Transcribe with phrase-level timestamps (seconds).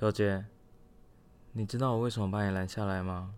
[0.00, 0.46] 小姐，
[1.52, 3.34] 你知道我为什么把你拦下来吗？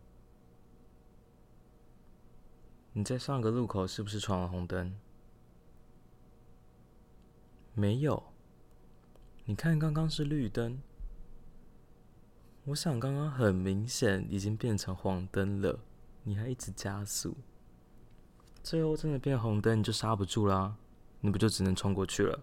[2.93, 4.97] 你在上个路口是不是闯了红灯？
[7.75, 8.22] 没有。
[9.45, 10.81] 你看刚刚是绿灯。
[12.67, 15.81] 我想刚刚很明显已经变成黄灯了，
[16.22, 17.37] 你还一直加速，
[18.62, 20.77] 最后真的变红灯，你就刹不住啦，
[21.22, 22.39] 你不就只能冲过去了？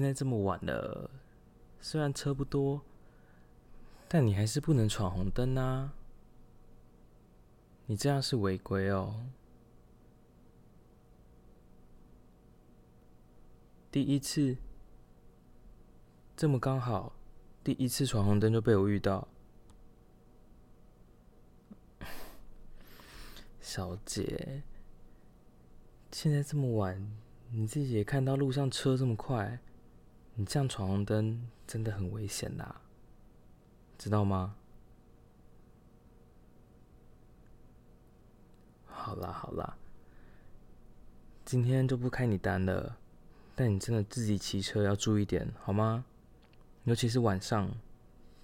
[0.00, 1.10] 现在这么晚了，
[1.78, 2.80] 虽然车不多，
[4.08, 5.92] 但你还是不能闯红灯啊！
[7.84, 9.26] 你这样是违规哦。
[13.90, 14.56] 第一次，
[16.34, 17.12] 这么刚好，
[17.62, 19.28] 第一次闯红灯就被我遇到，
[23.60, 24.62] 小姐，
[26.10, 27.06] 现在这么晚，
[27.50, 29.60] 你自己也看到路上车这么快。
[30.34, 32.76] 你这样闯红灯真的很危险呐，
[33.98, 34.56] 知道吗？
[38.86, 39.78] 好啦好啦，
[41.44, 42.98] 今天就不开你单了，
[43.54, 46.04] 但你真的自己骑车要注意点，好吗？
[46.84, 47.70] 尤其是晚上，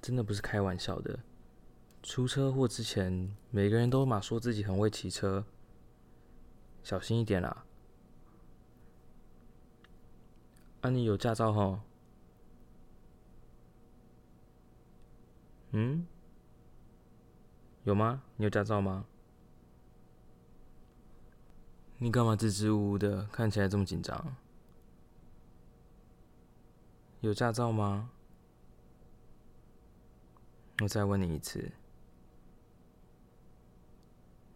[0.00, 1.18] 真的不是开玩笑的。
[2.02, 5.44] 出车祸之前，每个人都嘛说自己很会骑车，
[6.82, 7.65] 小心一点啦。
[10.86, 11.80] 那你有驾照吼？
[15.72, 16.06] 嗯？
[17.82, 18.22] 有吗？
[18.36, 19.04] 你有驾照吗？
[21.98, 23.26] 你干嘛支支吾吾的？
[23.32, 24.36] 看起来这么紧张。
[27.20, 28.12] 有驾照吗？
[30.82, 31.72] 我再问你一次，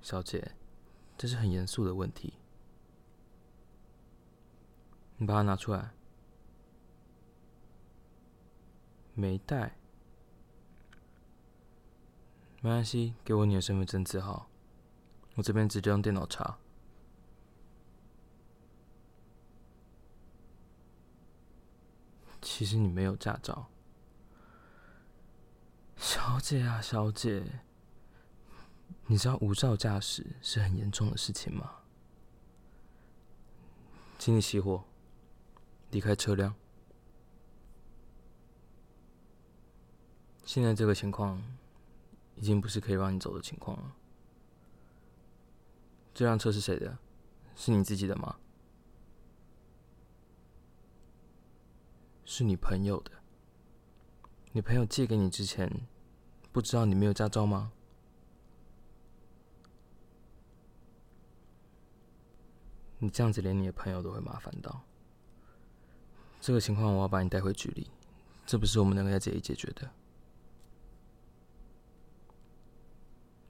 [0.01, 0.53] 小姐，
[1.19, 2.35] 这是很严肃的问题，
[5.17, 5.91] 你把它拿出来。
[9.15, 9.76] 没带，
[12.60, 14.48] 没关系，给我你的身份证字号，
[15.34, 16.59] 我这边直接用电脑查。
[22.43, 23.69] 其实你没有驾照，
[25.97, 27.60] 小姐啊，小姐，
[29.06, 31.76] 你知道无照驾驶是很严重的事情吗？
[34.19, 34.84] 请你熄火，
[35.91, 36.54] 离开车辆。
[40.53, 41.41] 现在这个情况，
[42.34, 43.94] 已经不是可以让你走的情况了。
[46.12, 46.99] 这辆车是谁的？
[47.55, 48.34] 是你自己的吗？
[52.25, 53.12] 是你朋友的。
[54.50, 55.71] 你朋友借给你之前，
[56.50, 57.71] 不知道你没有驾照吗？
[62.99, 64.82] 你这样子连你的朋友都会麻烦到。
[66.41, 67.88] 这个情况我要把你带回局里，
[68.44, 69.88] 这不是我们能够在这里解决的。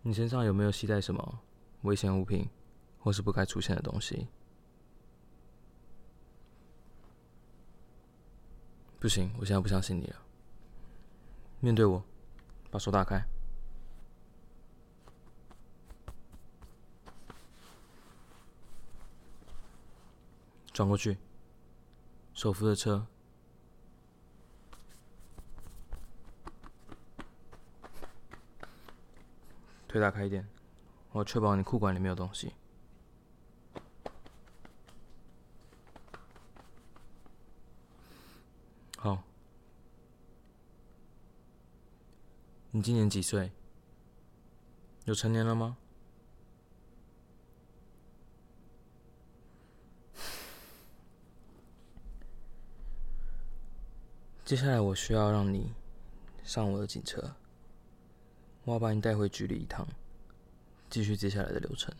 [0.02, 1.40] 你身上有没有携带什么
[1.82, 2.48] 危险物品，
[2.98, 4.26] 或是不该出现的东西？
[8.98, 10.16] 不行，我现在不相信你了。
[11.60, 12.02] 面对我，
[12.70, 13.22] 把手打开，
[20.72, 21.18] 转过去，
[22.32, 23.06] 手扶着车。
[29.90, 30.48] 腿打开一点，
[31.10, 32.54] 我确保你裤管里没有东西。
[38.96, 39.24] 好，
[42.70, 43.50] 你今年几岁？
[45.06, 45.76] 有成年了吗？
[54.44, 55.72] 接下来我需要让你
[56.44, 57.34] 上我的警车。
[58.64, 59.86] 我要把你带回局里一趟，
[60.88, 61.94] 继续接下来的流程。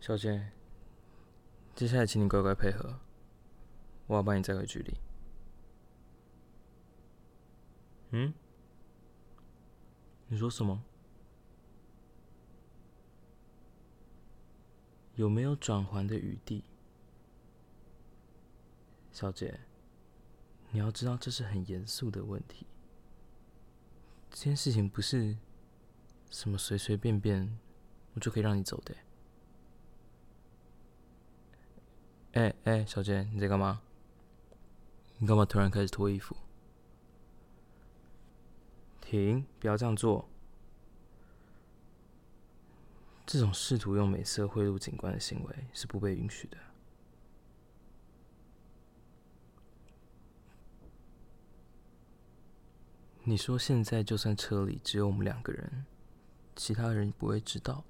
[0.00, 0.50] 小姐，
[1.76, 2.98] 接下来请你乖乖配合，
[4.08, 4.94] 我要把你带回局里。
[8.10, 8.34] 嗯？
[10.26, 10.82] 你说什么？
[15.14, 16.64] 有没有转还的余地？
[19.12, 19.60] 小姐，
[20.70, 22.66] 你要知道这是很严肃的问题。
[24.30, 25.36] 这件事情不是
[26.30, 27.58] 什么随随便便
[28.14, 28.96] 我就可以让你走的。
[32.32, 33.82] 哎哎，小姐，你在干嘛？
[35.18, 36.34] 你干嘛突然开始脱衣服？
[39.02, 39.44] 停！
[39.60, 40.26] 不要这样做。
[43.24, 46.58] 这种试图用美色贿赂警官的行为是不被允许的。
[53.24, 55.86] 你说现在就算车里只有我们两个人，
[56.56, 57.84] 其他人不会知道？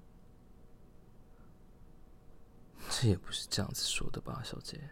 [2.90, 4.90] 这也不是这样子说的吧，小姐？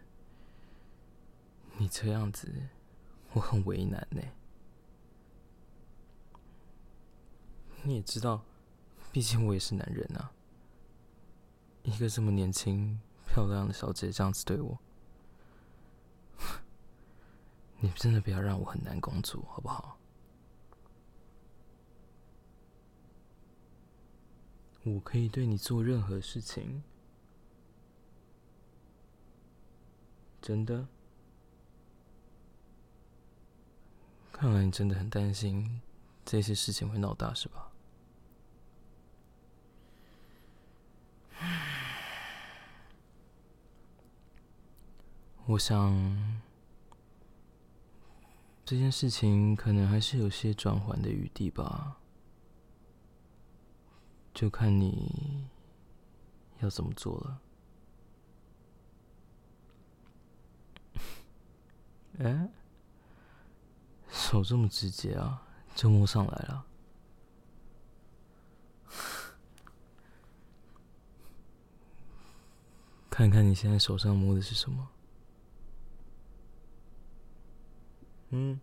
[1.77, 2.51] 你这样子，
[3.33, 4.21] 我很为难呢。
[7.83, 8.43] 你也知道，
[9.11, 10.31] 毕竟我也是男人啊。
[11.83, 14.77] 一个这么年轻漂亮的小姐这样子对我，
[17.81, 19.97] 你真的不要让我很难工作，好不好？
[24.83, 26.83] 我可以对你做任何事情。
[30.41, 30.87] 真的？
[34.31, 35.81] 看来你真的很担心
[36.25, 37.70] 这些事情会闹大，是吧？
[45.51, 45.93] 我想
[48.63, 51.97] 这件事情可能还是有些转圜的余地吧，
[54.33, 55.49] 就看你
[56.59, 57.41] 要怎么做了。
[62.19, 62.49] 哎，
[64.09, 65.45] 手这么直接啊，
[65.75, 66.65] 就摸上来了。
[73.09, 74.87] 看看你现在手上摸的是什么？
[78.31, 78.59] 嗯，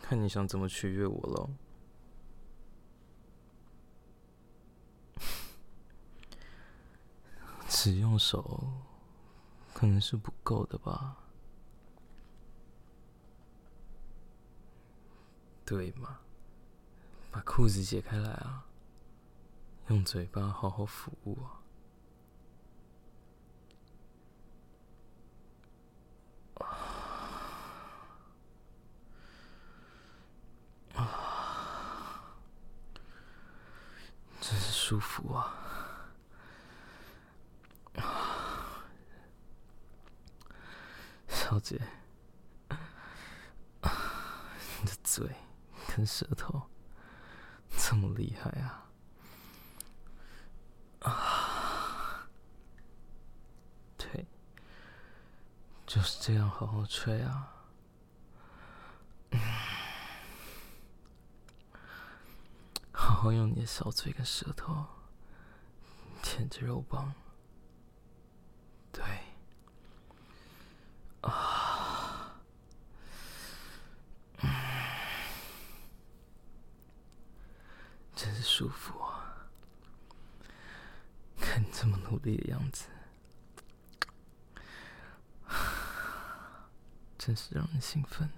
[0.00, 1.50] 看你想怎么取悦我喽。
[7.68, 8.72] 只用手
[9.74, 11.18] 可能是不够的吧。
[15.64, 16.20] 对嘛，
[17.30, 18.66] 把裤子解开来啊，
[19.88, 21.38] 用嘴巴好好服务。
[30.94, 32.36] 啊，
[34.42, 35.56] 真是舒服啊！
[41.28, 41.80] 小姐，
[43.80, 45.34] 你的嘴。
[45.96, 46.62] 跟舌头
[47.76, 48.86] 这么厉害啊！
[51.00, 52.28] 啊，
[53.96, 54.26] 对，
[55.86, 57.48] 就是这样好好吹啊！
[59.30, 59.40] 嗯，
[63.22, 64.84] 好好用你的小嘴跟舌头
[66.24, 67.14] 舔着肉棒，
[68.90, 69.00] 对，
[71.20, 72.34] 啊。
[78.16, 79.46] 真是舒服啊！
[81.40, 82.88] 看你这么努力的样子，
[87.16, 88.28] 真是让人兴奋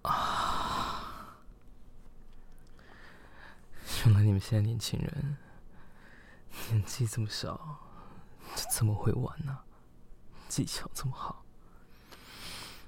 [0.00, 1.00] 啊！
[4.20, 5.36] 你们现在年轻人
[6.68, 7.78] 年纪这么小，
[8.54, 9.58] 就这么会玩呢、
[10.48, 11.44] 技巧这么好，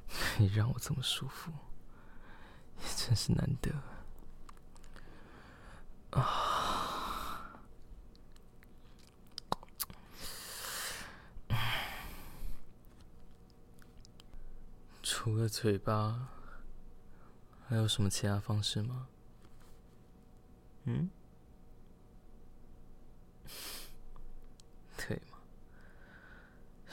[0.08, 1.50] 可以让我这么舒服，
[2.80, 3.72] 也真是难得。
[6.10, 7.60] 啊！
[15.02, 16.28] 除了嘴巴，
[17.68, 19.08] 还有什么其他方式吗？
[20.84, 21.10] 嗯？
[24.96, 25.38] 对吗？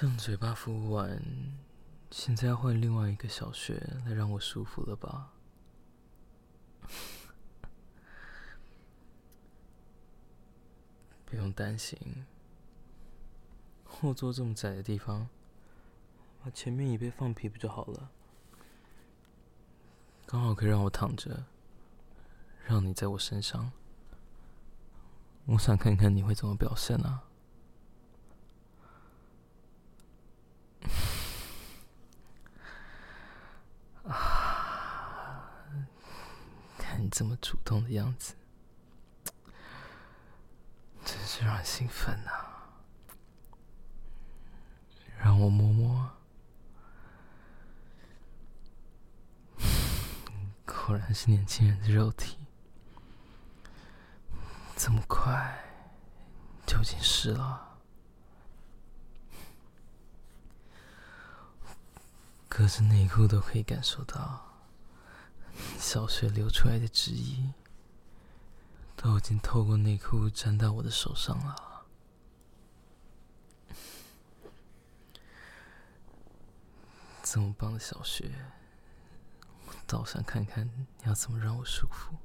[0.01, 1.21] 用嘴巴服务完，
[2.09, 5.31] 现在要换另外一个小穴来让我舒服了吧？
[11.25, 12.25] 不用担心，
[13.85, 15.29] 后座这么窄的地方，
[16.43, 18.11] 把前面椅背放平不就好了？
[20.25, 21.45] 刚好可以让我躺着，
[22.65, 23.71] 让你在我身上。
[25.45, 27.23] 我想看看你会怎么表现啊！
[34.07, 35.57] 啊，
[36.77, 38.35] 看你这么主动的样子，
[41.03, 42.31] 真是让人兴奋呐！
[45.19, 46.09] 让我摸摸，
[50.65, 52.40] 果然是年轻人的肉体，
[54.83, 55.63] 这么快
[56.65, 57.77] 就已经湿了，
[62.49, 64.43] 隔着内裤都可以感受到
[65.77, 67.53] 小穴流出来的汁液，
[68.95, 71.85] 都已经透过内裤沾到我的手上了。
[77.21, 78.31] 这么棒的小穴，
[79.67, 82.15] 我倒想看看你要怎么让我舒服。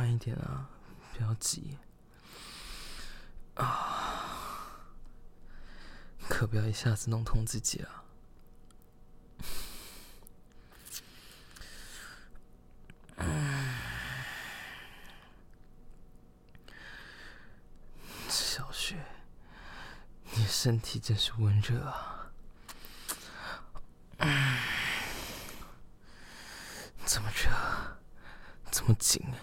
[0.00, 0.66] 慢一点啊，
[1.12, 1.76] 不要急。
[3.56, 4.80] 啊，
[6.26, 8.02] 可不要一下子弄痛自己啊
[18.26, 19.04] 小雪
[20.32, 20.46] 你。
[20.46, 22.32] 身体真是温热啊！
[27.04, 27.50] 怎，么热，
[28.70, 29.36] 这么紧，啊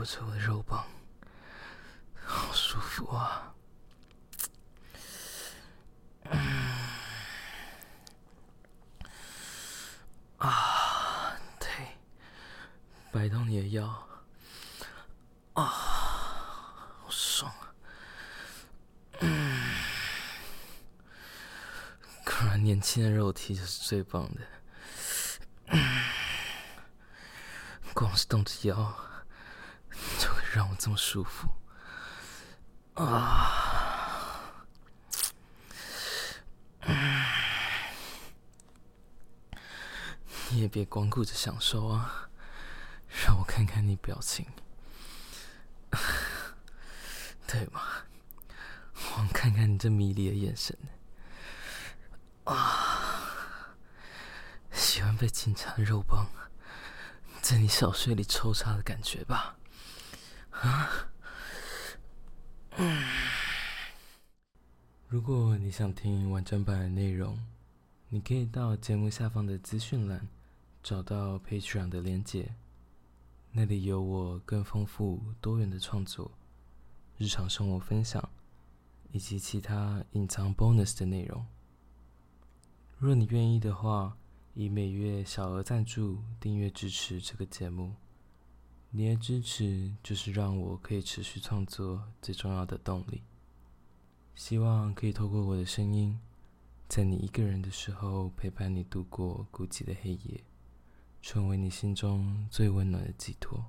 [0.00, 0.82] 裹着我的肉棒，
[2.24, 3.52] 好舒服啊！
[10.38, 11.68] 啊，对，
[13.12, 13.86] 摆动你的腰，
[15.52, 17.68] 啊，好爽啊！
[22.24, 24.40] 果然年轻的肉体就是最棒的，
[27.92, 28.96] 光是动着腰
[30.52, 31.48] 让我这么舒服
[32.94, 34.66] 啊！
[40.48, 42.28] 你也别光顾着享受啊，
[43.08, 44.44] 让我看看你表情，
[47.46, 47.80] 对吗？
[48.94, 50.76] 我看看你这迷离的眼神。
[52.44, 53.76] 啊！
[54.72, 56.26] 喜欢被警察肉棒
[57.40, 59.54] 在你小穴里抽插的感觉吧？
[60.60, 61.08] 啊！
[65.08, 67.38] 如果你想听完整版的内容，
[68.08, 70.28] 你可以到节目下方的资讯栏
[70.82, 72.54] 找到 Patreon 的连结，
[73.52, 76.30] 那里有我更丰富多元的创作、
[77.16, 78.28] 日常生活分享
[79.12, 81.46] 以及其他隐藏 bonus 的内容。
[82.98, 84.16] 若你愿意的话，
[84.52, 87.94] 以每月小额赞助订阅支持这个节目，
[88.92, 93.22] 你的支持就是让我可以持续创作最重要的动力。
[94.34, 96.18] 希望可以透过我的声音，
[96.88, 100.42] 在你一个人的时候陪伴你度过孤寂的黑夜，
[101.22, 103.64] 成为你心中最温暖的寄托。